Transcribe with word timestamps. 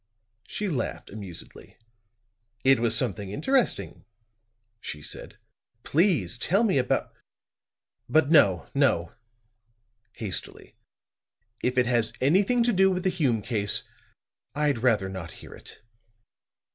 She 0.47 0.67
laughed 0.67 1.11
amusedly. 1.11 1.77
"It 2.63 2.79
was 2.79 2.97
something 2.97 3.29
interesting," 3.29 4.03
she 4.79 4.99
said. 5.03 5.37
"Please 5.83 6.39
tell 6.39 6.63
me 6.63 6.79
about 6.79 7.13
but, 8.09 8.31
no, 8.31 8.67
no," 8.73 9.11
hastily. 10.15 10.75
"If 11.61 11.77
it 11.77 11.85
has 11.85 12.13
anything 12.19 12.63
to 12.63 12.73
do 12.73 12.89
with 12.89 13.03
the 13.03 13.11
Hume 13.11 13.43
case, 13.43 13.83
I'd 14.55 14.79
rather 14.79 15.07
not 15.07 15.33
hear 15.33 15.53
it." 15.53 15.83